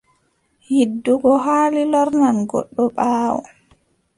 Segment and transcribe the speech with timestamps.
[0.73, 3.41] Yiddugo haali lornan goɗɗo ɓaawo.